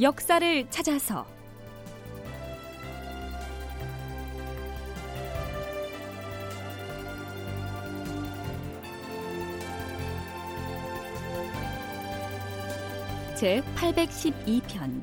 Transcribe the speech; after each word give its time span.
역사를 0.00 0.70
찾아서. 0.70 1.26
제 13.34 13.60
812편. 13.74 15.00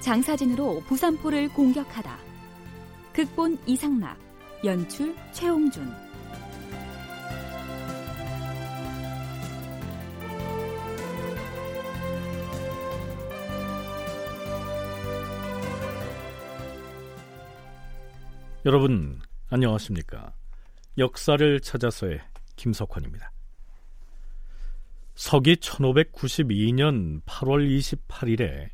장사진으로 0.00 0.80
부산포를 0.86 1.52
공격하다. 1.52 2.18
극본 3.12 3.58
이상락 3.66 4.16
연출 4.64 5.14
최홍준 5.32 6.01
여러분 18.64 19.20
안녕하십니까? 19.50 20.32
역사를 20.96 21.58
찾아서의 21.58 22.20
김석환입니다. 22.54 23.32
서기 25.16 25.56
1592년 25.56 27.24
8월 27.24 27.68
28일에 28.08 28.68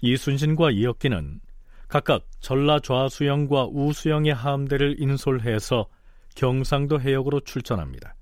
이순신과 0.00 0.70
이혁기는 0.70 1.40
각각 1.88 2.26
전라 2.40 2.80
좌수영과 2.80 3.66
우수영의 3.66 4.32
함대를 4.32 4.96
인솔해서 4.98 5.90
경상도 6.34 6.98
해역으로 6.98 7.40
출전합니다. 7.40 8.14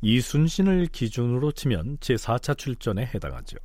이순신을 0.00 0.88
기준으로 0.88 1.52
치면 1.52 1.98
제4차 1.98 2.58
출전에 2.58 3.06
해당하죠. 3.14 3.58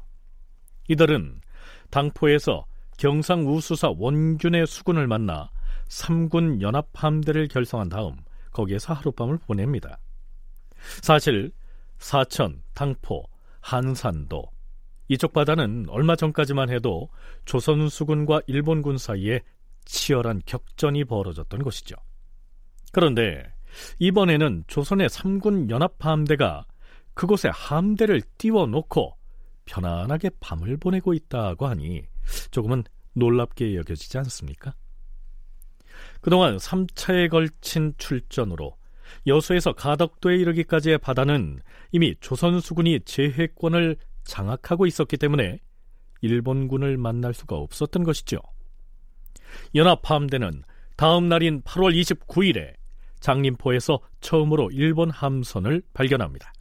이들은 0.90 1.42
당포에서 1.90 2.68
경상 3.00 3.48
우수사 3.48 3.94
원균의 3.98 4.68
수군을 4.68 5.08
만나 5.08 5.50
3군 5.90 6.62
연합함대를 6.62 7.48
결성한 7.48 7.90
다음 7.90 8.16
거기에서 8.52 8.94
하룻밤을 8.94 9.40
보냅니다. 9.40 10.00
사실 11.02 11.52
사천, 11.98 12.64
당포, 12.74 13.26
한산도 13.60 14.44
이쪽 15.10 15.34
바다는 15.34 15.88
얼마 15.90 16.16
전까지만 16.16 16.70
해도 16.70 17.10
조선 17.46 17.90
수군과 17.90 18.42
일본군 18.48 18.98
사이에 18.98 19.42
치열한 19.86 20.44
격전이 20.46 21.06
벌어졌던 21.06 21.64
곳이죠. 21.64 21.96
그런데 22.92 23.44
이번에는 23.98 24.64
조선의 24.68 25.10
3군 25.10 25.70
연합함대가 25.70 26.66
그곳에 27.14 27.50
함대를 27.52 28.22
띄워놓고 28.38 29.18
편안하게 29.66 30.32
밤을 30.40 30.78
보내고 30.78 31.14
있다고 31.14 31.68
하니 31.68 32.04
조금은 32.52 32.84
놀랍게 33.14 33.76
여겨지지 33.76 34.18
않습니까? 34.20 34.74
그동안 36.22 36.58
3차에 36.58 37.30
걸친 37.30 37.94
출전으로 37.98 38.78
여수에서 39.28 39.74
가덕도에 39.74 40.36
이르기까지의 40.38 41.00
바다는 41.00 41.62
이미 41.92 42.16
조선 42.20 42.60
수군이 42.60 43.02
제해권을 43.06 43.98
장악하고 44.24 44.86
있었기 44.86 45.18
때문에 45.18 45.60
일본군을 46.22 46.98
만날 46.98 47.34
수가 47.34 47.56
없었던 47.56 48.04
것이죠. 48.04 48.40
연합 49.76 50.10
함대는 50.10 50.64
다음 50.96 51.30
날인 51.30 51.62
8월 51.62 52.00
29일에 52.00 52.74
장림포에서 53.20 54.00
처음으로 54.22 54.70
일본 54.72 55.10
함선을 55.10 55.82
발견합니다. 55.94 56.54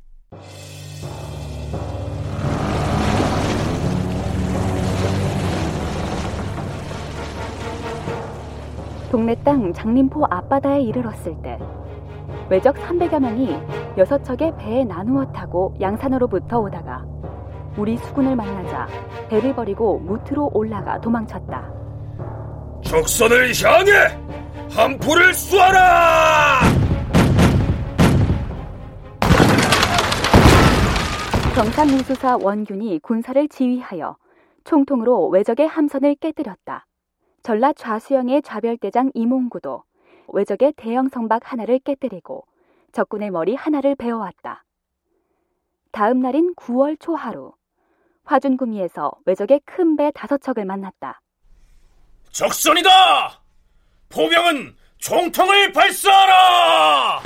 동네 9.10 9.34
땅 9.42 9.72
장림포 9.72 10.26
앞바다에 10.28 10.82
이르렀을 10.82 11.34
때 11.42 11.58
외적 12.50 12.76
300여 12.76 13.20
명이 13.20 13.58
여섯 13.96 14.22
척의 14.22 14.54
배에 14.58 14.84
나누어 14.84 15.24
타고 15.32 15.74
양산으로부터 15.80 16.60
오다가 16.60 17.04
우리 17.76 17.96
수군을 17.96 18.36
만나자 18.36 18.86
배를 19.28 19.54
버리고 19.54 19.98
무트로 20.00 20.50
올라가 20.52 21.00
도망쳤다. 21.00 21.72
적선을 22.82 23.52
향해 23.62 23.92
함포를 24.70 25.32
쏘아라! 25.32 26.60
경산민수사 31.54 32.38
원균이 32.40 33.00
군사를 33.00 33.48
지휘하여 33.48 34.16
총통으로 34.64 35.28
외적의 35.28 35.66
함선을 35.66 36.16
깨뜨렸다. 36.16 36.87
전라 37.42 37.72
좌수영의 37.72 38.42
좌별대장 38.42 39.10
이몽구도 39.14 39.82
외적의 40.28 40.74
대형 40.76 41.08
성박 41.08 41.50
하나를 41.52 41.78
깨뜨리고 41.78 42.44
적군의 42.92 43.30
머리 43.30 43.54
하나를 43.54 43.94
베어왔다. 43.94 44.64
다음 45.92 46.20
날인 46.20 46.54
9월 46.54 46.98
초하루 47.00 47.52
화준구미에서 48.24 49.12
외적의 49.24 49.60
큰 49.64 49.96
배 49.96 50.10
다섯 50.14 50.38
척을 50.42 50.64
만났다. 50.66 51.20
적선이다! 52.30 53.40
포병은 54.10 54.76
총통을 54.98 55.72
발사하라! 55.72 57.20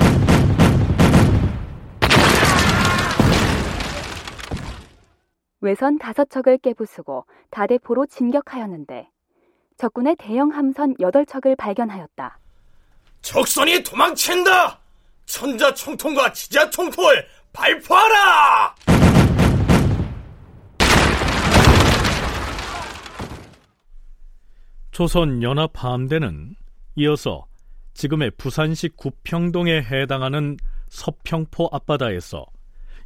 외선 5.61 5.97
다섯 5.97 6.29
척을 6.29 6.57
깨부수고 6.57 7.25
다대포로 7.49 8.05
진격하였는데 8.05 9.09
적군의 9.77 10.15
대형 10.17 10.51
함선 10.51 10.93
8척을 10.95 11.57
발견하였다. 11.57 12.39
적선이 13.21 13.83
도망친다! 13.83 14.79
천자 15.25 15.73
총통과 15.73 16.31
지자 16.33 16.69
총통을 16.69 17.25
발포하라! 17.53 18.75
조선 24.91 25.41
연합함대는 25.41 26.55
이어서 26.95 27.45
지금의 27.95 28.31
부산시 28.37 28.89
구평동에 28.89 29.81
해당하는 29.81 30.57
서평포 30.89 31.69
앞바다에서 31.71 32.45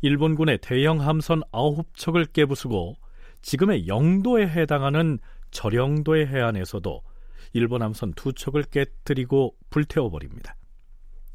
일본군의 0.02 0.60
대형 0.62 1.00
함선 1.00 1.42
9척을 1.52 2.34
깨부수고 2.34 2.96
지금의 3.42 3.88
영도에 3.88 4.48
해당하는 4.48 5.20
절영도의 5.52 6.28
해안에서도 6.28 7.02
일본 7.54 7.82
함선 7.82 8.14
두 8.14 8.34
척을 8.34 8.64
깨뜨리고 8.64 9.56
불태워버립니다. 9.70 10.56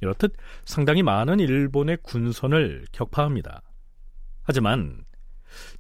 이렇듯 0.01 0.35
상당히 0.65 1.03
많은 1.03 1.41
일본의 1.41 1.99
군선을 2.03 2.87
격파합니다. 2.93 3.63
하지만 4.43 5.05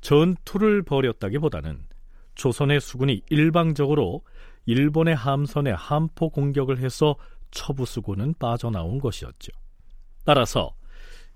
전투를 0.00 0.82
벌였다기보다는 0.82 1.86
조선의 2.34 2.80
수군이 2.80 3.22
일방적으로 3.28 4.22
일본의 4.66 5.14
함선에 5.14 5.72
함포 5.72 6.30
공격을 6.30 6.78
해서 6.78 7.16
처부수고는 7.50 8.34
빠져나온 8.38 8.98
것이었죠. 9.00 9.50
따라서 10.24 10.74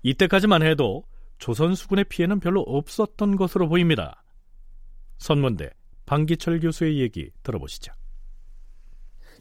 이때까지만 0.03 0.63
해도 0.63 1.03
조선 1.37 1.75
수군의 1.75 2.05
피해는 2.05 2.39
별로 2.39 2.61
없었던 2.61 3.35
것으로 3.35 3.67
보입니다. 3.67 4.23
선문대 5.17 5.69
방기철 6.07 6.61
교수의 6.61 6.99
얘기 6.99 7.31
들어보시죠. 7.43 7.93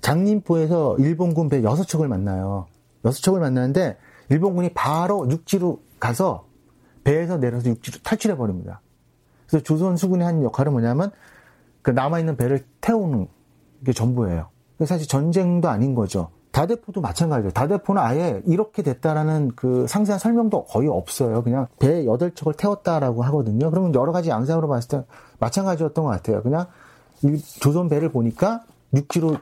장림포에서 0.02 0.96
일본군 0.99 1.49
배 1.49 1.62
6척을 1.62 2.06
만나요. 2.06 2.67
6척을 3.02 3.38
만나는데 3.38 3.96
일본군이 4.29 4.75
바로 4.75 5.29
육지로 5.31 5.81
가서 5.99 6.46
배에서 7.05 7.38
내려서 7.38 7.70
육지로 7.70 7.99
탈출해 8.02 8.37
버립니다. 8.37 8.82
그래서 9.46 9.62
조선 9.62 9.96
수군이 9.96 10.25
한 10.25 10.43
역할은 10.43 10.73
뭐냐면 10.73 11.12
그 11.82 11.93
남아 11.93 12.19
있는 12.19 12.37
배를 12.37 12.67
태우는 12.81 13.29
게 13.85 13.93
전부예요. 13.93 14.50
사실 14.85 15.06
전쟁도 15.06 15.69
아닌 15.69 15.94
거죠. 15.94 16.31
다대포도 16.56 17.03
마찬가지예요. 17.03 17.50
다대포는 17.50 18.00
아예 18.00 18.41
이렇게 18.47 18.82
됐다라는 18.82 19.53
그 19.56 19.87
상세한 19.87 20.19
설명도 20.19 20.64
거의 20.64 20.88
없어요. 20.88 21.43
그냥 21.43 21.67
배 21.79 22.03
8척을 22.05 22.56
태웠다라고 22.56 23.23
하거든요. 23.25 23.70
그러면 23.70 23.94
여러 23.94 24.11
가지 24.11 24.31
양상으로 24.31 24.67
봤을 24.67 24.88
때 24.88 25.05
마찬가지였던 25.38 26.03
것 26.03 26.11
같아요. 26.12 26.43
그냥 26.43 26.67
조선 27.61 27.91
배를 27.91 28.08
보니까 28.11 28.64
육지로 28.94 29.37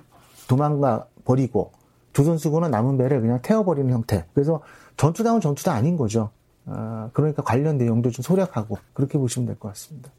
도망가 0.49 1.07
버리고 1.25 1.71
조선 2.13 2.37
수군은 2.37 2.73
남은 2.73 2.99
배를 2.99 3.21
그냥 3.21 3.41
태워버리는 3.43 3.93
형태. 3.93 4.27
그래서 4.35 4.61
전투당은 4.97 5.41
전투도 5.41 5.71
아닌 5.71 5.97
거죠. 5.97 6.31
아, 6.67 7.11
그러니까 7.13 7.43
관련 7.43 7.79
내용도 7.79 8.11
좀 8.11 8.25
소략하고 8.25 8.77
그렇게 8.93 9.19
보시면 9.19 9.47
될 9.47 9.57
것 9.57 9.69
같습니다. 9.69 10.11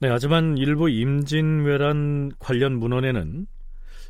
네, 0.00 0.08
하지만 0.08 0.56
일부 0.56 0.88
임진왜란 0.88 2.32
관련 2.38 2.78
문헌에는 2.78 3.46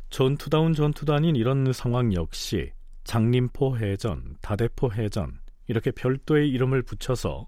전투다운 0.09 0.73
전투도 0.73 1.13
아닌 1.13 1.35
이런 1.35 1.71
상황 1.73 2.13
역시 2.13 2.71
장림포 3.03 3.77
해전, 3.77 4.37
다대포 4.41 4.93
해전 4.93 5.39
이렇게 5.67 5.91
별도의 5.91 6.49
이름을 6.49 6.83
붙여서 6.83 7.47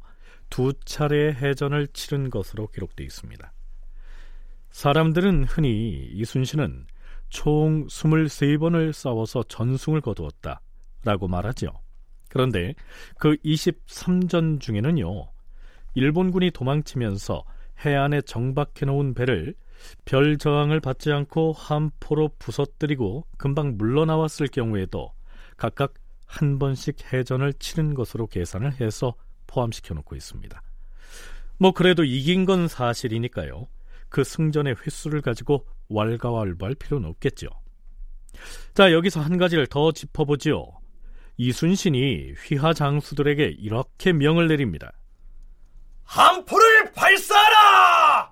두 0.49 0.73
차례의 0.85 1.35
해전을 1.35 1.87
치른 1.87 2.29
것으로 2.29 2.67
기록되어 2.67 3.05
있습니다. 3.05 3.53
사람들은 4.69 5.45
흔히 5.45 6.09
이순신은 6.13 6.85
총 7.29 7.87
23번을 7.87 8.93
싸워서 8.93 9.43
전승을 9.43 10.01
거두었다 10.01 10.61
라고 11.03 11.27
말하죠. 11.27 11.71
그런데 12.29 12.75
그 13.17 13.35
23전 13.37 14.59
중에는요, 14.59 15.31
일본군이 15.95 16.51
도망치면서 16.51 17.43
해안에 17.85 18.21
정박해 18.21 18.85
놓은 18.85 19.13
배를 19.13 19.55
별 20.05 20.37
저항을 20.37 20.79
받지 20.79 21.11
않고 21.11 21.53
함포로 21.53 22.29
부서뜨리고 22.39 23.25
금방 23.37 23.77
물러나왔을 23.77 24.47
경우에도 24.47 25.13
각각 25.57 25.93
한 26.25 26.59
번씩 26.59 27.13
해전을 27.13 27.53
치른 27.53 27.93
것으로 27.93 28.27
계산을 28.27 28.79
해서 28.79 29.15
포함시켜 29.47 29.93
놓고 29.93 30.15
있습니다. 30.15 30.61
뭐 31.57 31.71
그래도 31.73 32.03
이긴 32.03 32.45
건 32.45 32.67
사실이니까요. 32.67 33.67
그 34.09 34.23
승전의 34.23 34.75
횟수를 34.85 35.21
가지고 35.21 35.67
왈가왈부할 35.89 36.75
필요는 36.75 37.09
없겠죠. 37.09 37.47
자, 38.73 38.91
여기서 38.91 39.21
한 39.21 39.37
가지를 39.37 39.67
더 39.67 39.91
짚어보지요. 39.91 40.65
이순신이 41.37 42.33
휘하 42.33 42.73
장수들에게 42.73 43.55
이렇게 43.59 44.13
명을 44.13 44.47
내립니다. 44.47 44.91
함포를 46.03 46.91
발사하라! 46.93 48.30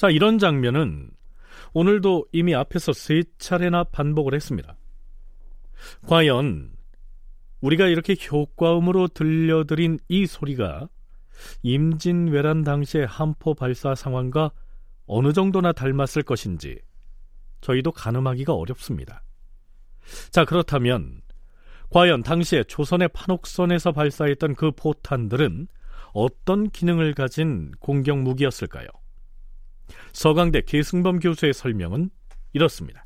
자, 0.00 0.08
이런 0.08 0.38
장면은 0.38 1.10
오늘도 1.74 2.28
이미 2.32 2.54
앞에서 2.54 2.94
세 2.94 3.22
차례나 3.36 3.84
반복을 3.84 4.32
했습니다. 4.32 4.78
과연 6.06 6.72
우리가 7.60 7.86
이렇게 7.86 8.16
효과음으로 8.32 9.08
들려드린 9.08 9.98
이 10.08 10.24
소리가 10.24 10.88
임진왜란 11.60 12.64
당시의 12.64 13.06
함포 13.06 13.52
발사 13.52 13.94
상황과 13.94 14.52
어느 15.04 15.34
정도나 15.34 15.72
닮았을 15.72 16.22
것인지 16.22 16.80
저희도 17.60 17.92
가늠하기가 17.92 18.54
어렵습니다. 18.54 19.22
자, 20.30 20.46
그렇다면 20.46 21.20
과연 21.90 22.22
당시에 22.22 22.64
조선의 22.64 23.08
판옥선에서 23.08 23.92
발사했던 23.92 24.54
그 24.54 24.70
포탄들은 24.70 25.68
어떤 26.14 26.70
기능을 26.70 27.12
가진 27.12 27.72
공격 27.80 28.20
무기였을까요? 28.20 28.88
서강대 30.12 30.62
계승범 30.62 31.20
교수의 31.20 31.52
설명은 31.52 32.10
이렇습니다. 32.52 33.04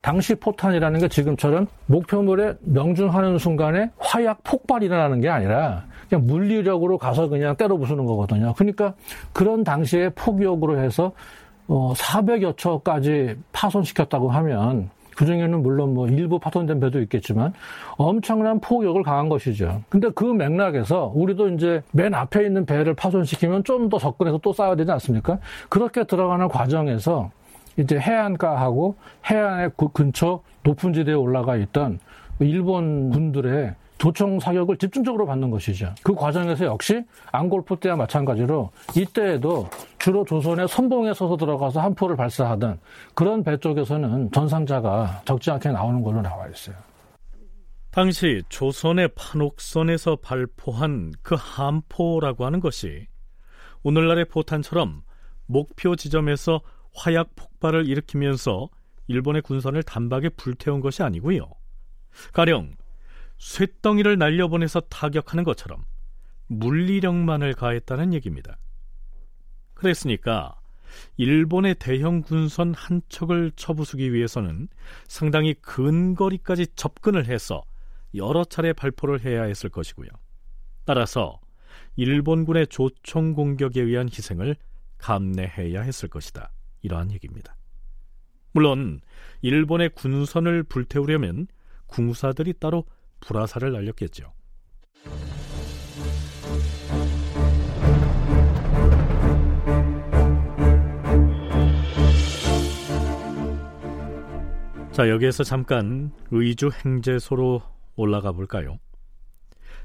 당시 0.00 0.34
포탄이라는 0.36 1.00
게 1.00 1.08
지금처럼 1.08 1.66
목표물에 1.86 2.54
명중하는 2.60 3.38
순간에 3.38 3.90
화약 3.98 4.44
폭발이 4.44 4.86
일어나는 4.86 5.20
게 5.20 5.28
아니라 5.28 5.84
그냥 6.08 6.26
물리력으로 6.26 6.98
가서 6.98 7.28
그냥 7.28 7.56
때려 7.56 7.76
부수는 7.76 8.06
거거든요. 8.06 8.54
그러니까 8.54 8.94
그런 9.32 9.64
당시에 9.64 10.10
폭격으로 10.10 10.80
해서 10.80 11.12
어 11.66 11.92
400여 11.94 12.56
척까지 12.56 13.36
파손시켰다고 13.52 14.30
하면 14.30 14.90
그 15.18 15.26
중에는 15.26 15.64
물론 15.64 15.94
뭐 15.94 16.06
일부 16.06 16.38
파손된 16.38 16.78
배도 16.78 17.00
있겠지만 17.00 17.52
엄청난 17.96 18.60
포격을 18.60 19.02
가한 19.02 19.28
것이죠. 19.28 19.82
근데 19.88 20.10
그 20.14 20.22
맥락에서 20.22 21.10
우리도 21.12 21.48
이제 21.48 21.82
맨 21.90 22.14
앞에 22.14 22.44
있는 22.46 22.64
배를 22.64 22.94
파손시키면 22.94 23.64
좀 23.64 23.88
더 23.88 23.98
접근해서 23.98 24.38
또 24.38 24.52
싸워야 24.52 24.76
되지 24.76 24.92
않습니까? 24.92 25.38
그렇게 25.68 26.04
들어가는 26.04 26.46
과정에서 26.48 27.30
이제 27.78 27.98
해안가하고 27.98 28.94
해안의 29.28 29.70
그 29.76 29.88
근처 29.88 30.40
높은 30.62 30.92
지대에 30.92 31.14
올라가 31.14 31.56
있던 31.56 31.98
일본 32.38 33.10
군들의 33.10 33.74
도청 33.98 34.38
사격을 34.38 34.76
집중적으로 34.78 35.26
받는 35.26 35.50
것이죠. 35.50 35.94
그 36.02 36.14
과정에서 36.14 36.64
역시 36.66 37.02
앙골포 37.32 37.76
때와 37.76 37.96
마찬가지로 37.96 38.70
이때에도 38.96 39.68
주로 39.98 40.24
조선의 40.24 40.68
선봉에 40.68 41.12
서서 41.14 41.36
들어가서 41.36 41.80
함포를 41.80 42.16
발사하던 42.16 42.78
그런 43.14 43.42
배 43.42 43.56
쪽에서는 43.58 44.30
전상자가 44.30 45.22
적지 45.24 45.50
않게 45.50 45.70
나오는 45.70 46.02
걸로 46.02 46.22
나와 46.22 46.46
있어요. 46.48 46.76
당시 47.90 48.42
조선의 48.48 49.08
판옥선에서 49.16 50.16
발포한 50.16 51.12
그 51.22 51.34
함포라고 51.36 52.46
하는 52.46 52.60
것이 52.60 53.06
오늘날의 53.82 54.26
포탄처럼 54.26 55.02
목표 55.46 55.96
지점에서 55.96 56.60
화약 56.94 57.34
폭발을 57.34 57.88
일으키면서 57.88 58.68
일본의 59.08 59.42
군선을 59.42 59.82
단박에 59.82 60.28
불태운 60.30 60.80
것이 60.80 61.02
아니고요. 61.02 61.48
가령 62.32 62.72
쇳덩이를 63.38 64.18
날려보내서 64.18 64.80
타격하는 64.80 65.44
것처럼 65.44 65.84
물리력만을 66.48 67.54
가했다는 67.54 68.14
얘기입니다. 68.14 68.58
그랬으니까 69.74 70.60
일본의 71.16 71.76
대형 71.76 72.22
군선 72.22 72.74
한 72.74 73.02
척을 73.08 73.52
쳐부수기 73.54 74.12
위해서는 74.12 74.68
상당히 75.06 75.54
근거리까지 75.54 76.68
접근을 76.74 77.26
해서 77.26 77.62
여러 78.14 78.44
차례 78.44 78.72
발포를 78.72 79.24
해야 79.24 79.42
했을 79.44 79.68
것이고요. 79.68 80.08
따라서 80.84 81.38
일본군의 81.96 82.68
조총 82.68 83.34
공격에 83.34 83.82
의한 83.82 84.08
희생을 84.08 84.56
감내해야 84.96 85.82
했을 85.82 86.08
것이다. 86.08 86.50
이러한 86.82 87.12
얘기입니다. 87.12 87.54
물론 88.52 89.00
일본의 89.42 89.90
군선을 89.90 90.64
불태우려면 90.64 91.46
궁사들이 91.86 92.54
따로 92.54 92.84
불화살을 93.20 93.72
날렸겠죠. 93.72 94.32
자, 104.92 105.08
여기에서 105.08 105.44
잠깐 105.44 106.10
의주 106.32 106.70
행제소로 106.84 107.62
올라가 107.94 108.32
볼까요? 108.32 108.78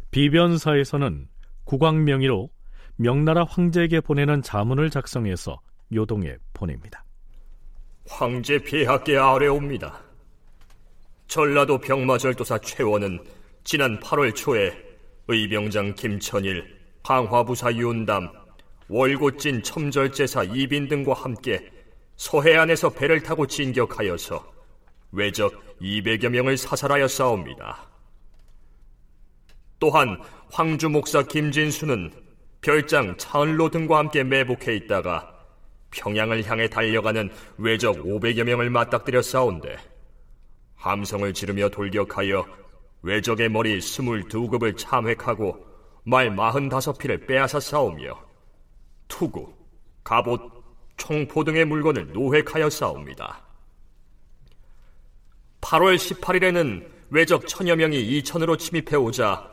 비변사에서는 0.09 1.27
국왕 1.65 2.03
명의로 2.03 2.49
명나라 2.95 3.43
황제에게 3.43 4.01
보내는 4.01 4.41
자문을 4.41 4.89
작성해서 4.89 5.59
요동에 5.93 6.37
보냅니다. 6.53 7.03
황제 8.09 8.57
폐하께 8.57 9.17
아뢰옵니다. 9.17 10.01
전라도 11.27 11.77
병마절도사 11.77 12.59
최원은 12.59 13.19
지난 13.63 13.99
8월 13.99 14.35
초에 14.35 14.73
의병장 15.27 15.95
김천일, 15.95 16.77
강화부사 17.03 17.73
윤담, 17.73 18.29
월곶진 18.89 19.63
첨절제사 19.63 20.43
이빈 20.43 20.87
등과 20.87 21.13
함께 21.13 21.71
서해안에서 22.17 22.89
배를 22.89 23.23
타고 23.23 23.47
진격하여서 23.47 24.51
외적 25.13 25.79
200여 25.81 26.29
명을 26.29 26.57
사살하여 26.57 27.07
싸웁니다. 27.07 27.89
또한 29.79 30.17
황주 30.51 30.89
목사 30.89 31.23
김진수는 31.23 32.11
별장 32.61 33.17
차은로 33.17 33.69
등과 33.69 33.97
함께 33.97 34.23
매복해 34.23 34.75
있다가 34.75 35.33
평양을 35.91 36.43
향해 36.45 36.67
달려가는 36.69 37.29
외적 37.57 37.97
500여 37.97 38.43
명을 38.43 38.69
맞닥뜨려 38.69 39.21
싸운데 39.21 39.77
함성을 40.83 41.33
지르며 41.33 41.69
돌격하여 41.69 42.45
외적의 43.03 43.47
머리 43.47 43.79
22급을 43.79 44.77
참획하고 44.77 45.65
말 46.03 46.29
45피를 46.29 47.25
빼앗아 47.25 47.61
싸우며 47.61 48.21
투구, 49.07 49.53
갑옷, 50.03 50.41
총포 50.97 51.45
등의 51.45 51.63
물건을 51.65 52.11
노획하여 52.11 52.69
싸웁니다. 52.69 53.41
8월 55.61 55.95
18일에는 55.95 56.85
외적 57.11 57.47
천여 57.47 57.77
명이 57.77 58.01
이천으로 58.01 58.57
침입해 58.57 58.97
오자 58.97 59.49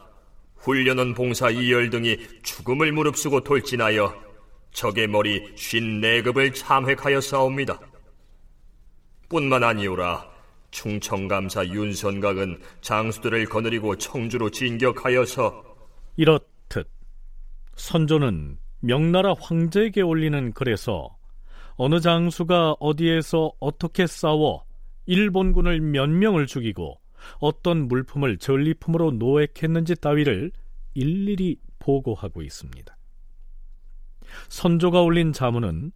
훈련원 0.56 1.14
봉사 1.14 1.48
이열 1.48 1.90
등이 1.90 2.18
죽음을 2.42 2.90
무릅쓰고 2.90 3.44
돌진하여 3.44 4.20
적의 4.72 5.06
머리 5.06 5.54
54급을 5.54 6.56
참획하여 6.56 7.20
싸웁니다. 7.20 7.78
뿐만 9.28 9.62
아니오라 9.62 10.29
충청감사 10.70 11.66
윤선각은 11.66 12.60
장수들을 12.80 13.46
거느리고 13.46 13.96
청주로 13.96 14.50
진격하여서 14.50 15.64
이렇듯 16.16 16.88
선조는 17.76 18.58
명나라 18.80 19.34
황제에게 19.38 20.02
올리는 20.02 20.52
글에서 20.52 21.16
어느 21.76 22.00
장수가 22.00 22.76
어디에서 22.80 23.52
어떻게 23.58 24.06
싸워 24.06 24.64
일본군을 25.06 25.80
몇 25.80 26.08
명을 26.08 26.46
죽이고 26.46 27.00
어떤 27.38 27.88
물품을 27.88 28.38
전리품으로 28.38 29.12
노획했는지 29.12 29.96
따위를 29.96 30.52
일일이 30.94 31.56
보고하고 31.78 32.42
있습니다. 32.42 32.96
선조가 34.48 35.02
올린 35.02 35.32
자문은 35.32 35.92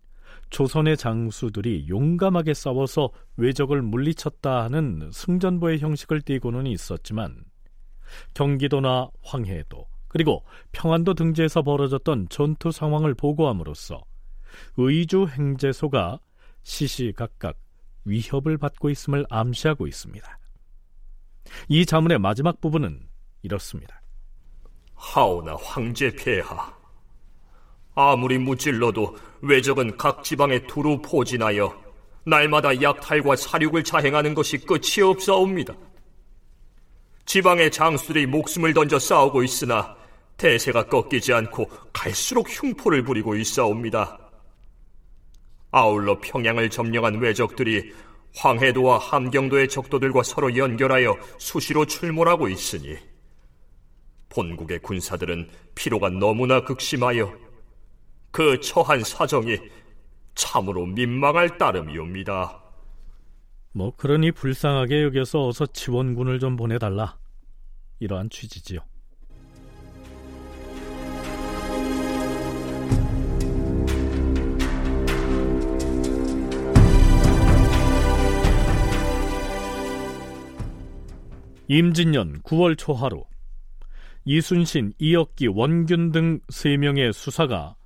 조선의 0.50 0.96
장수들이 0.96 1.88
용감하게 1.88 2.54
싸워서 2.54 3.10
외적을 3.36 3.82
물리쳤다 3.82 4.64
하는 4.64 5.10
승전보의 5.12 5.80
형식을 5.80 6.22
띠고는 6.22 6.66
있었지만 6.66 7.44
경기도나 8.34 9.10
황해도 9.22 9.86
그리고 10.08 10.44
평안도 10.72 11.14
등지에서 11.14 11.62
벌어졌던 11.62 12.28
전투 12.28 12.70
상황을 12.70 13.14
보고함으로써 13.14 14.02
의주 14.76 15.26
행제소가 15.26 16.20
시시각각 16.62 17.56
위협을 18.04 18.58
받고 18.58 18.90
있음을 18.90 19.26
암시하고 19.28 19.86
있습니다. 19.86 20.38
이 21.68 21.84
자문의 21.84 22.18
마지막 22.18 22.60
부분은 22.60 23.08
이렇습니다. 23.42 24.00
하오나 24.94 25.56
황제 25.56 26.10
폐하. 26.14 26.83
아무리 27.94 28.38
무찔러도 28.38 29.16
외적은 29.42 29.96
각 29.96 30.24
지방에 30.24 30.66
두루 30.66 31.00
포진하여 31.00 31.82
날마다 32.26 32.80
약탈과 32.80 33.36
사륙을 33.36 33.84
자행하는 33.84 34.34
것이 34.34 34.58
끝이 34.58 35.02
없사옵니다. 35.02 35.74
지방의 37.26 37.70
장수들이 37.70 38.26
목숨을 38.26 38.74
던져 38.74 38.98
싸우고 38.98 39.42
있으나 39.42 39.96
대세가 40.36 40.86
꺾이지 40.86 41.32
않고 41.32 41.70
갈수록 41.92 42.48
흉포를 42.48 43.04
부리고 43.04 43.36
있사옵니다. 43.36 44.18
아울러 45.70 46.18
평양을 46.20 46.70
점령한 46.70 47.16
왜적들이 47.16 47.92
황해도와 48.36 48.98
함경도의 48.98 49.68
적도들과 49.68 50.22
서로 50.22 50.56
연결하여 50.56 51.16
수시로 51.38 51.84
출몰하고 51.86 52.48
있으니 52.48 52.96
본국의 54.28 54.80
군사들은 54.80 55.48
피로가 55.74 56.10
너무나 56.10 56.64
극심하여 56.64 57.43
그 58.34 58.60
처한 58.60 59.04
사정이 59.04 59.56
참으로 60.34 60.86
민망할 60.86 61.56
따름이옵니다. 61.56 62.60
뭐 63.70 63.94
그러니 63.94 64.32
불쌍하게 64.32 65.04
여겨서 65.04 65.46
어서 65.46 65.66
지원군을 65.66 66.40
좀 66.40 66.56
보내달라 66.56 67.16
이러한 68.00 68.30
취지지요. 68.30 68.80
임진년 81.68 82.42
9월 82.42 82.76
초하루 82.76 83.22
이순신, 84.24 84.94
이혁기, 84.98 85.46
원균 85.46 86.10
등 86.10 86.40
3명의 86.50 87.12
수사가 87.12 87.76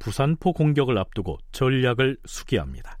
부산포 0.00 0.54
공격을 0.54 0.98
앞두고 0.98 1.38
전략을 1.52 2.16
수기합니다. 2.24 2.98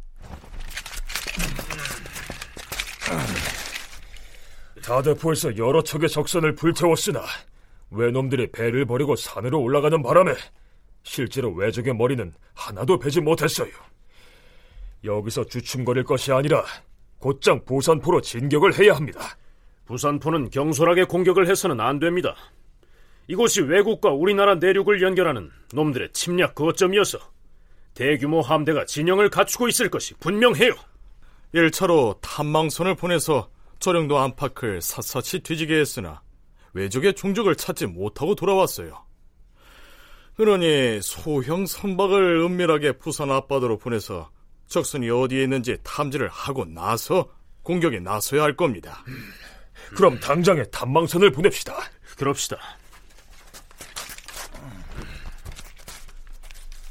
다대포에서 4.84 5.56
여러 5.56 5.82
척의 5.82 6.08
적선을 6.08 6.54
불태웠으나 6.54 7.22
외놈들이 7.90 8.52
배를 8.52 8.84
버리고 8.84 9.16
산으로 9.16 9.60
올라가는 9.60 10.00
바람에 10.00 10.34
실제로 11.02 11.52
외적의 11.52 11.94
머리는 11.94 12.32
하나도 12.54 12.98
베지 12.98 13.20
못했어요. 13.22 13.70
여기서 15.02 15.44
주춤거릴 15.44 16.04
것이 16.04 16.30
아니라 16.30 16.64
곧장 17.18 17.64
부산포로 17.64 18.20
진격을 18.20 18.78
해야 18.78 18.94
합니다. 18.94 19.20
부산포는 19.86 20.50
경솔하게 20.50 21.04
공격을 21.04 21.48
해서는 21.48 21.80
안 21.80 21.98
됩니다. 21.98 22.36
이곳이 23.30 23.60
외국과 23.60 24.10
우리나라 24.10 24.56
내륙을 24.56 25.02
연결하는 25.02 25.52
놈들의 25.72 26.08
침략 26.12 26.56
거점이어서 26.56 27.20
대규모 27.94 28.40
함대가 28.40 28.84
진영을 28.84 29.30
갖추고 29.30 29.68
있을 29.68 29.88
것이 29.88 30.14
분명해요. 30.14 30.74
1차로 31.54 32.20
탐망선을 32.22 32.96
보내서 32.96 33.48
저령도 33.78 34.18
안팎을 34.18 34.82
샅샅이 34.82 35.44
뒤지게 35.44 35.78
했으나 35.78 36.20
외적의 36.72 37.14
종적을 37.14 37.54
찾지 37.54 37.86
못하고 37.86 38.34
돌아왔어요. 38.34 39.00
그러니 40.34 41.00
소형 41.00 41.66
선박을 41.66 42.40
은밀하게 42.40 42.98
부산 42.98 43.30
앞바다로 43.30 43.78
보내서 43.78 44.28
적선이 44.66 45.08
어디에 45.08 45.44
있는지 45.44 45.76
탐지를 45.84 46.28
하고 46.30 46.64
나서 46.64 47.30
공격에 47.62 48.00
나서야 48.00 48.42
할 48.42 48.56
겁니다. 48.56 49.04
그럼 49.94 50.18
당장에 50.18 50.64
탐망선을 50.64 51.30
보냅시다. 51.30 51.76
그럽시다. 52.16 52.58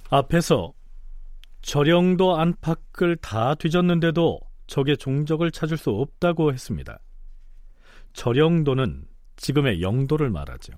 앞에서 0.09 0.73
저령도 1.61 2.37
안팎을 2.37 3.15
다 3.17 3.53
뒤졌는데도 3.55 4.39
적의 4.67 4.97
종적을 4.97 5.51
찾을 5.51 5.77
수 5.77 5.91
없다고 5.91 6.51
했습니다. 6.51 6.99
저령도는 8.13 9.05
지금의 9.35 9.81
영도를 9.81 10.29
말하죠. 10.29 10.73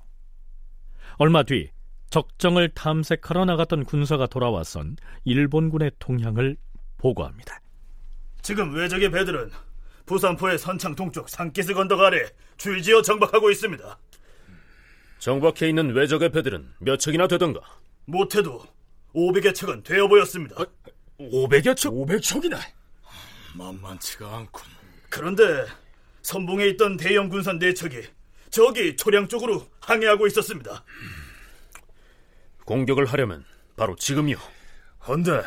얼마 1.18 1.44
뒤 1.44 1.70
적정을 2.10 2.70
탐색하러 2.70 3.46
나갔던 3.46 3.86
군사가 3.86 4.28
돌아와선 4.28 4.98
일본군의 5.24 5.92
통향을 6.00 6.58
보고합니다. 6.98 7.60
지금 8.42 8.74
외적의 8.76 9.12
배들은 9.12 9.50
부산포의 10.06 10.58
선창 10.58 10.94
동쪽 10.94 11.30
산기슭 11.30 11.78
언덕 11.78 12.02
아래 12.02 12.26
줄지어 12.58 13.02
정박하고 13.02 13.50
있습니다. 13.50 13.98
정박해 15.20 15.70
있는 15.70 15.94
외적의 15.94 16.32
배들은 16.32 16.74
몇 16.80 16.98
척이나 16.98 17.28
되던가? 17.28 17.62
못해도 18.06 18.62
500여 19.14 19.54
척은 19.54 19.84
되어 19.84 20.08
보였습니다. 20.08 20.56
아, 20.62 20.66
500여 21.20 21.76
척? 21.76 21.92
500척이나? 21.92 22.60
만만치가 23.56 24.38
않군. 24.38 24.64
그런데 25.10 25.66
선봉에 26.22 26.68
있던 26.70 26.98
대형 26.98 27.30
군선 27.30 27.60
4척이 27.60 28.06
저기 28.50 28.96
초량 28.96 29.28
쪽으로 29.28 29.68
항해하고 29.82 30.28
있었습니다. 30.28 30.84
공격을 32.66 33.06
하려면 33.06 33.44
바로 33.76 33.96
지금이요. 33.96 34.38
헌데 35.08 35.42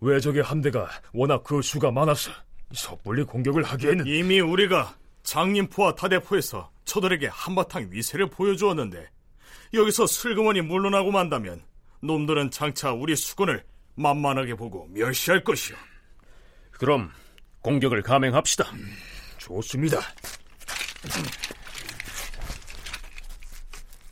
외적의 0.00 0.42
함대가 0.42 0.88
워낙 1.12 1.42
그 1.42 1.62
수가 1.62 1.90
많아서 1.90 2.30
섣불리 2.72 3.24
공격을 3.24 3.62
하기에는 3.62 4.06
이미 4.06 4.40
우리가 4.40 4.96
장림포와 5.22 5.94
타대포에서 5.94 6.70
저들에게 6.84 7.28
한바탕 7.28 7.88
위세를 7.90 8.28
보여주었는데 8.28 9.08
여기서 9.74 10.06
슬그머니 10.06 10.60
물러나고 10.60 11.10
만다면 11.10 11.62
놈들은 12.00 12.50
장차 12.50 12.92
우리 12.92 13.16
수군을 13.16 13.64
만만하게 13.94 14.54
보고 14.54 14.86
멸시할 14.90 15.42
것이오. 15.44 15.76
그럼 16.72 17.10
공격을 17.62 18.02
감행합시다. 18.02 18.70
음, 18.72 18.92
좋습니다. 19.38 20.00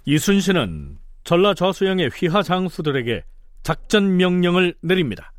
이순신은 0.07 0.99
전라 1.25 1.55
좌수영의 1.55 2.11
휘하 2.14 2.43
장수들에게 2.43 3.25
작전 3.62 4.17
명령을 4.17 4.75
내립니다. 4.83 5.33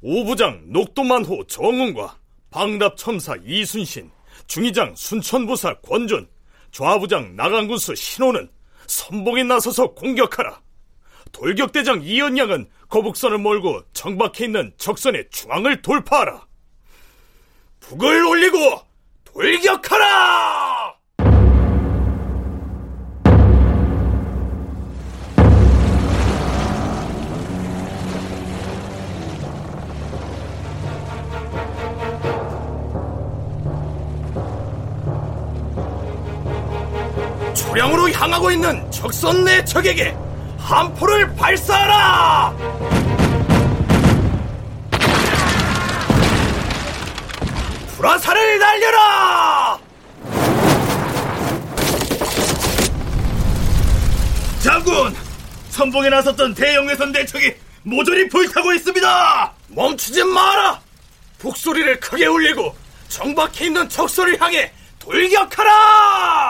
오부장 0.00 0.64
녹도만호 0.68 1.46
정은과 1.46 2.18
방답 2.50 2.96
첨사 2.96 3.36
이순신, 3.44 4.10
중의장 4.46 4.94
순천부사 4.96 5.80
권준, 5.80 6.26
좌부장 6.70 7.36
나강군수 7.36 7.94
신호는 7.94 8.48
선봉에 8.86 9.44
나서서 9.44 9.94
공격하라. 9.94 10.60
돌격대장 11.32 12.02
이연양은 12.02 12.68
거북선을 12.88 13.38
몰고 13.38 13.82
정박해 13.92 14.46
있는 14.46 14.72
적선의 14.76 15.28
중앙을 15.30 15.82
돌파하라. 15.82 16.46
북을 17.80 18.26
올리고 18.26 18.58
돌격하라! 19.24 20.94
초량으로 37.54 38.10
향하고 38.10 38.50
있는 38.50 38.90
적선 38.90 39.44
내 39.44 39.64
적에게 39.64 40.14
함포를 40.60 41.34
발사하라! 41.34 42.56
불화살을 47.96 48.58
날려라! 48.58 49.78
장군! 54.62 55.14
선봉에 55.70 56.08
나섰던 56.08 56.54
대형 56.54 56.86
외선 56.86 57.12
대척이 57.12 57.54
모조리 57.82 58.28
불타고 58.28 58.72
있습니다! 58.72 59.52
멈추지 59.68 60.24
마라! 60.24 60.80
북소리를 61.38 62.00
크게 62.00 62.26
울리고 62.26 62.74
정박해 63.08 63.66
있는 63.66 63.88
적소를 63.88 64.40
향해 64.40 64.72
돌격하라! 64.98 66.49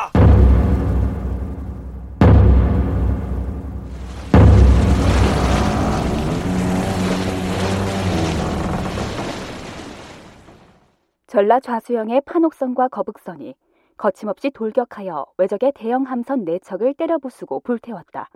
전라 11.40 11.59
좌수영의 11.59 12.20
판옥선과 12.26 12.88
거북선이 12.88 13.54
거침없이 13.97 14.50
돌격하여 14.50 15.25
외적의 15.38 15.73
대형 15.75 16.02
함선 16.02 16.44
4척을 16.44 16.94
때려 16.94 17.16
부수고 17.16 17.61
불태웠다. 17.61 18.28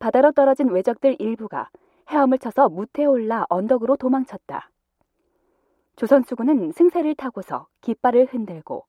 바다로 0.00 0.32
떨어진 0.32 0.68
외적들 0.68 1.14
일부가 1.20 1.68
헤엄을 2.10 2.38
쳐서 2.38 2.68
무태에 2.68 3.04
올라 3.04 3.46
언덕으로 3.48 3.94
도망쳤다. 3.94 4.72
조선 5.94 6.24
수군은 6.24 6.72
승세를 6.72 7.14
타고서 7.14 7.68
깃발을 7.82 8.26
흔들고 8.32 8.86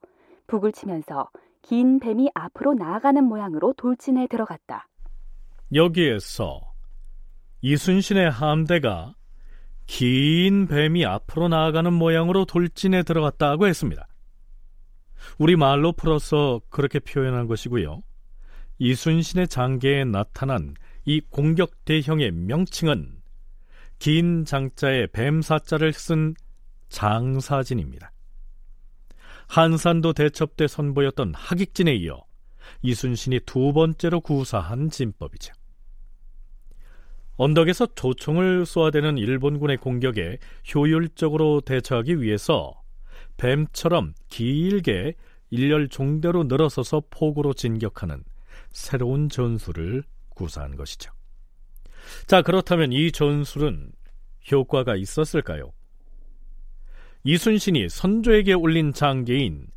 북을 0.47 0.71
치면서 0.71 1.29
긴 1.61 1.99
뱀이 1.99 2.31
앞으로 2.33 2.73
나아가는 2.73 3.23
모양으로 3.23 3.73
돌진에 3.73 4.25
들어갔다. 4.25 4.87
여기에서 5.71 6.61
이순신의 7.61 8.31
함대가 8.31 9.13
긴 9.87 10.67
뱀이 10.67 11.05
앞으로 11.05 11.47
나아가는 11.47 11.91
모양으로 11.93 12.45
돌진에 12.45 13.03
들어갔다고 13.03 13.67
했습니다. 13.67 14.07
우리 15.37 15.55
말로 15.55 15.91
풀어서 15.91 16.61
그렇게 16.69 16.99
표현한 16.99 17.47
것이고요. 17.47 18.01
이순신의 18.79 19.47
장계에 19.47 20.05
나타난 20.05 20.73
이 21.05 21.21
공격 21.21 21.85
대형의 21.85 22.31
명칭은 22.31 23.21
긴 23.99 24.45
장자의 24.45 25.07
뱀사자를 25.13 25.93
쓴 25.93 26.35
장사진입니다. 26.89 28.11
한산도 29.47 30.13
대첩 30.13 30.57
때 30.57 30.67
선보였던 30.67 31.33
하객진에 31.35 31.95
이어 31.95 32.23
이순신이 32.81 33.41
두 33.45 33.73
번째로 33.73 34.21
구사한 34.21 34.89
진법이죠. 34.89 35.53
언덕에서 37.37 37.87
조총을 37.95 38.65
쏘아대는 38.65 39.17
일본군의 39.17 39.77
공격에 39.77 40.37
효율적으로 40.73 41.61
대처하기 41.61 42.21
위해서 42.21 42.73
뱀처럼 43.37 44.13
길게 44.29 45.15
일렬 45.49 45.89
종대로 45.89 46.43
늘어서서 46.45 47.03
폭으로 47.09 47.53
진격하는 47.53 48.23
새로운 48.71 49.29
전술을 49.29 50.03
구사한 50.29 50.75
것이죠. 50.75 51.11
자, 52.27 52.41
그렇다면 52.41 52.91
이 52.91 53.11
전술은 53.11 53.91
효과가 54.51 54.95
있었을까요? 54.95 55.71
이순신이 57.23 57.89
선조에게 57.89 58.53
올린 58.53 58.93
장계인 58.93 59.67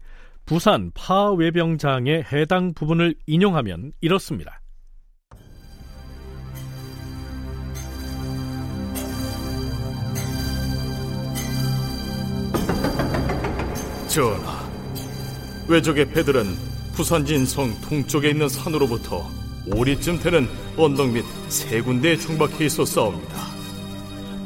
부산 0.44 0.90
파외병장의 0.94 2.24
해당 2.24 2.74
부분을 2.74 3.14
인용하면 3.26 3.92
이렇습니다. 4.00 4.60
전하, 14.08 14.66
외적의 15.68 16.10
배들은 16.12 16.56
부산진성 16.94 17.78
동쪽에 17.82 18.30
있는 18.30 18.48
산으로부터 18.48 19.28
오리쯤 19.66 20.18
되는 20.20 20.48
언덕 20.78 21.10
밑세 21.10 21.82
군데에 21.82 22.16
정박해 22.16 22.64
있어 22.64 22.86
싸웁니다. 22.86 23.48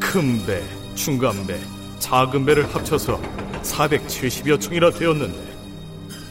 큰 0.01 0.45
배, 0.45 0.65
중간 0.97 1.47
배, 1.47 1.61
작은 2.01 2.45
배를 2.45 2.75
합쳐서 2.75 3.21
470여 3.63 4.61
층이나 4.61 4.91
되었는데 4.91 5.57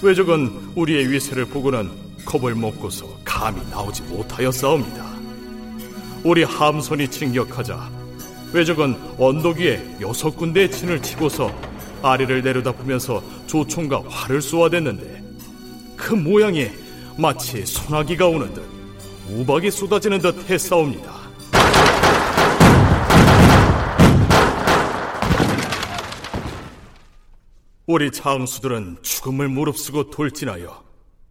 외적은 0.01 0.73
우리의 0.75 1.09
위세를 1.09 1.45
보고는 1.45 1.89
겁을 2.25 2.53
먹고서 2.53 3.07
감히 3.23 3.61
나오지 3.69 4.03
못하여 4.03 4.51
싸웁니다. 4.51 5.09
우리 6.25 6.43
함선이 6.43 7.07
진격하자 7.07 7.89
외적은 8.51 8.97
언덕 9.17 9.57
위에 9.57 9.81
여섯 10.01 10.35
군데의 10.35 10.69
진을 10.69 11.01
치고서 11.01 11.70
아래를 12.01 12.41
내려다보면서 12.41 13.23
조총과 13.47 14.03
활을 14.07 14.41
쏘아댔는데 14.41 15.23
그 15.95 16.13
모양이 16.13 16.69
마치 17.17 17.65
소나기가 17.65 18.27
오는 18.27 18.53
듯 18.53 18.63
우박이 19.29 19.69
쏟아지는 19.71 20.19
듯 20.19 20.49
했사옵니다. 20.49 21.21
우리 27.85 28.09
장수들은 28.09 28.99
죽음을 29.01 29.49
무릅쓰고 29.49 30.09
돌진하여 30.11 30.83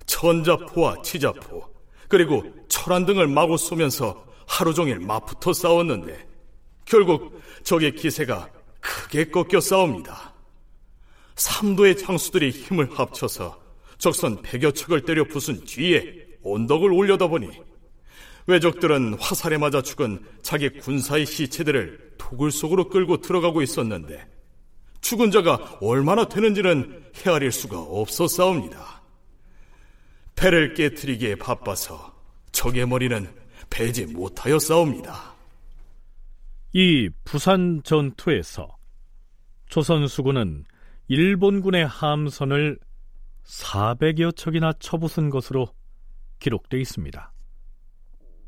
천자포와 0.06 1.02
치자포 1.02 1.64
그리고 2.08 2.44
철안 2.68 3.06
등을 3.06 3.28
마구 3.28 3.56
쏘면서 3.56 4.26
하루 4.46 4.74
종일 4.74 4.98
맞붙어 4.98 5.52
싸웠는데 5.52 6.26
결국 6.84 7.40
적의 7.62 7.94
기세가 7.94 8.50
크게 8.80 9.30
꺾여 9.30 9.60
싸웁니다. 9.60 10.29
삼도의 11.40 11.96
장수들이 11.96 12.50
힘을 12.50 12.90
합쳐서 12.98 13.58
적선 13.96 14.42
백여 14.42 14.72
척을 14.72 15.02
때려 15.06 15.24
부순 15.24 15.64
뒤에 15.64 16.26
언덕을 16.44 16.92
올려다보니 16.92 17.48
외적들은 18.46 19.14
화살에 19.14 19.56
맞아 19.56 19.80
죽은 19.80 20.22
자기 20.42 20.68
군사의 20.68 21.24
시체들을 21.24 22.16
토굴 22.18 22.50
속으로 22.50 22.88
끌고 22.88 23.22
들어가고 23.22 23.62
있었는데 23.62 24.26
죽은 25.00 25.30
자가 25.30 25.78
얼마나 25.80 26.28
되는지는 26.28 27.04
헤아릴 27.24 27.52
수가 27.52 27.80
없었사옵니다. 27.80 29.00
배를 30.36 30.74
깨뜨리기에 30.74 31.36
바빠서 31.36 32.14
적의 32.52 32.86
머리는 32.86 33.32
베지 33.70 34.06
못하여 34.06 34.58
싸웁니다. 34.58 35.34
이 36.74 37.08
부산 37.24 37.80
전투에서 37.82 38.76
조선 39.68 40.06
수군은 40.06 40.64
일본군의 41.10 41.88
함선을 41.88 42.78
400여 43.44 44.36
척이나 44.36 44.72
쳐부순 44.78 45.28
것으로 45.28 45.66
기록되어 46.38 46.78
있습니다. 46.78 47.32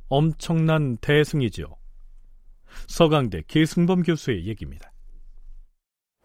엄청난 0.08 0.96
대승이지요. 0.98 1.66
서강대 2.86 3.42
계승범 3.48 4.04
교수의 4.04 4.46
얘기입니다. 4.46 4.92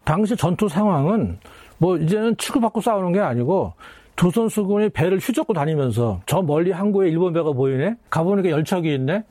당시 0.04 0.36
전투 0.36 0.68
상황은 0.68 1.40
뭐 1.76 1.96
이제는 1.96 2.36
치고받고 2.36 2.82
싸우는 2.82 3.14
게 3.14 3.18
아니고 3.18 3.74
조선 4.14 4.48
수군이 4.48 4.90
배를 4.90 5.18
휘젓고 5.18 5.54
다니면서 5.54 6.20
저 6.26 6.40
멀리 6.40 6.70
항구에 6.70 7.08
일본 7.08 7.32
배가 7.32 7.50
보이네? 7.50 7.96
가보니까 8.10 8.50
열척이 8.50 8.94
있네? 8.94 9.24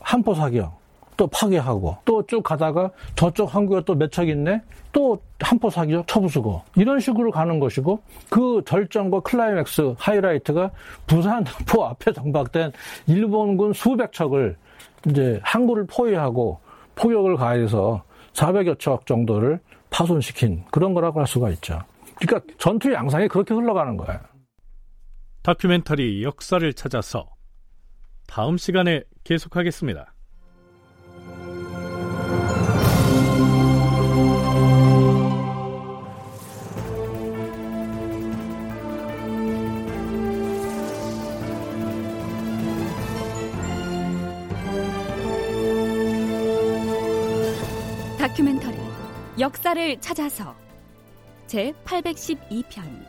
함포 0.00 0.34
사격. 0.34 0.80
또 1.16 1.26
파괴하고 1.26 1.98
또 2.04 2.22
쭉 2.26 2.42
가다가 2.42 2.90
저쪽 3.14 3.54
항구에 3.54 3.82
또몇 3.84 4.10
척 4.10 4.28
있네 4.28 4.60
또 4.92 5.18
함포 5.42 5.68
사격해 5.68 6.02
쳐부수고 6.06 6.62
이런 6.76 6.98
식으로 7.00 7.30
가는 7.30 7.58
것이고 7.60 8.00
그 8.30 8.62
절정과 8.66 9.20
클라이맥스 9.20 9.94
하이라이트가 9.98 10.70
부산포 11.06 11.84
앞에 11.86 12.12
정박된 12.12 12.72
일본군 13.06 13.74
수백 13.74 14.12
척을 14.12 14.56
이제 15.06 15.38
항구를 15.42 15.86
포위하고 15.86 16.60
포격을 16.94 17.36
가해서 17.36 18.02
400여 18.32 18.78
척 18.78 19.04
정도를 19.06 19.60
파손시킨 19.90 20.64
그런 20.70 20.94
거라고 20.94 21.20
할 21.20 21.26
수가 21.26 21.50
있죠. 21.50 21.78
그러니까 22.18 22.54
전투 22.58 22.92
양상이 22.92 23.28
그렇게 23.28 23.52
흘러가는 23.54 23.96
거예요. 23.96 24.18
다큐멘터리 25.42 26.22
역사를 26.24 26.72
찾아서 26.72 27.28
다음 28.26 28.56
시간에 28.56 29.02
계속하겠습니다. 29.24 30.13
역사를 49.38 50.00
찾아서 50.00 50.54
제 51.48 51.72
812편 51.84 53.04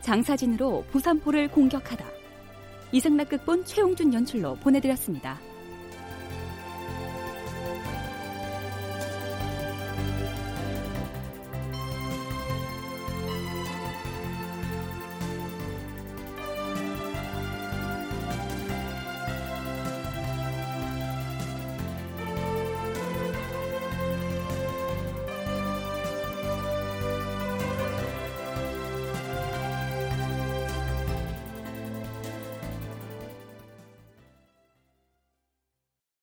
장사진으로 0.00 0.84
부산포를 0.92 1.48
공격하다 1.48 2.04
이승락 2.92 3.30
극본 3.30 3.64
최용준 3.64 4.14
연출로 4.14 4.54
보내드렸습니다. 4.56 5.40